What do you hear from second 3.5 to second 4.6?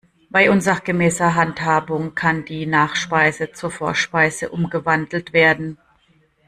zur Vorspeise